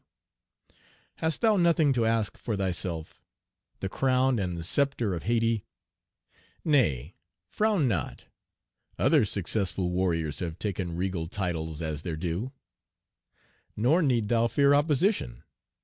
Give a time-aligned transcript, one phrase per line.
[0.01, 0.79] Page
[1.19, 3.21] 124 Hast thou nothing to ask for thyself?
[3.81, 5.63] The crown and sceptre of Hayti?
[6.65, 7.13] Nay,
[7.51, 8.25] frown not.
[8.97, 12.51] Other successful warriors have taken regal titles as their due.
[13.77, 15.43] Nor need thou fear opposition.